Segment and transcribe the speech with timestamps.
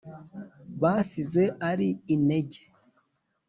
[0.81, 2.61] basize ari inege,